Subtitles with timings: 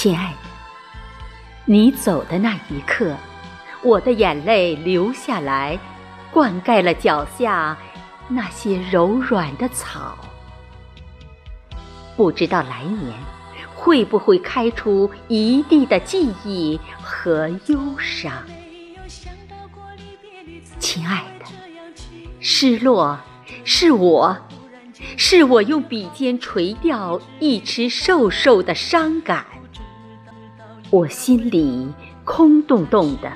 [0.00, 0.38] 亲爱的，
[1.64, 3.16] 你走的那一刻，
[3.82, 5.76] 我的眼泪流下来，
[6.30, 7.76] 灌溉了脚下
[8.28, 10.16] 那些柔软的草。
[12.16, 13.12] 不知道来年
[13.74, 18.32] 会不会开出一地的记忆和忧伤。
[20.78, 21.46] 亲爱的，
[22.38, 23.18] 失落
[23.64, 24.38] 是我，
[25.16, 29.44] 是我用笔尖垂掉一池瘦瘦的伤感。
[30.90, 31.92] 我心里
[32.24, 33.30] 空洞洞的，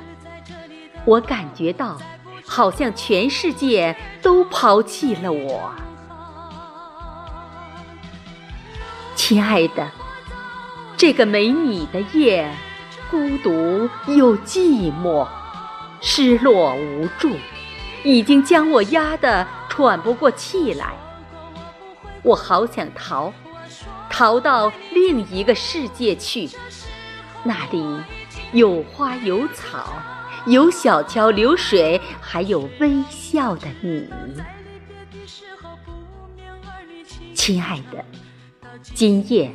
[1.04, 1.98] 我感觉到，
[2.46, 5.70] 好像全世界都抛弃了我。
[9.14, 9.90] 亲爱的，
[10.96, 12.50] 这个没你的夜，
[13.10, 15.28] 孤独又寂寞，
[16.00, 17.36] 失落无助，
[18.02, 20.94] 已经将我压得喘不过气来。
[22.22, 23.30] 我好想逃，
[24.08, 26.48] 逃到另一个世界去。
[27.44, 27.84] 那里
[28.52, 29.94] 有花有草，
[30.46, 34.08] 有小桥流水，还有微笑的你，
[37.34, 38.04] 亲爱的。
[38.94, 39.50] 今夜，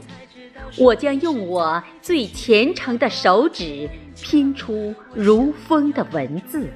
[0.78, 3.90] 我将用我最虔诚的手指
[4.22, 6.70] 拼出如风的文字，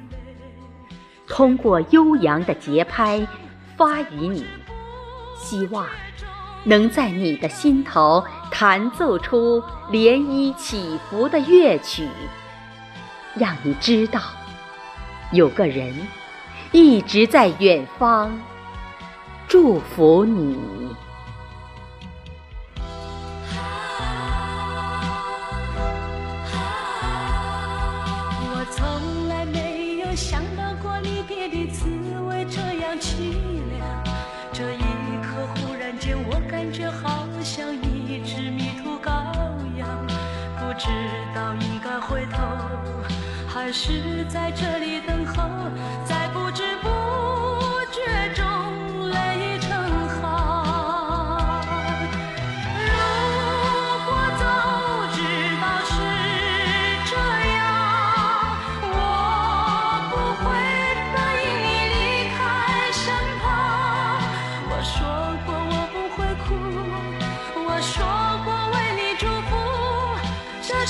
[1.28, 3.28] 通过悠扬的节拍
[3.76, 4.46] 发于你，
[5.38, 5.86] 希望。
[6.64, 12.08] 能在你的心头弹奏出涟漪起伏的乐曲，
[13.36, 14.22] 让你知道，
[15.32, 15.94] 有个人
[16.72, 18.32] 一直在远方
[19.48, 20.56] 祝福你。
[28.54, 31.86] 我从来没有想到过离别的滋
[32.28, 33.51] 味这样凄
[40.92, 42.38] 知道应该回头，
[43.48, 45.44] 还是在这里等候，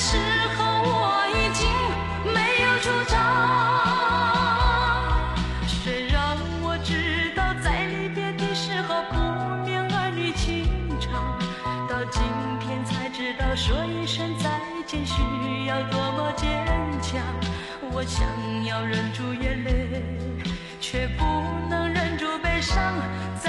[0.04, 0.18] 时
[0.56, 0.90] 候我
[1.30, 1.62] 已经
[2.34, 3.14] 没有主张，
[5.64, 9.14] 谁让我知道在离别的时候不
[9.64, 10.66] 免儿女情
[10.98, 11.38] 长，
[11.88, 12.20] 到今
[12.58, 15.22] 天才知道说一声再见需
[15.66, 16.66] 要多么坚
[17.00, 17.22] 强。
[17.92, 18.26] 我想
[18.64, 20.02] 要忍住眼泪，
[20.80, 21.24] 却不
[21.70, 22.76] 能忍住悲伤。
[23.40, 23.41] 在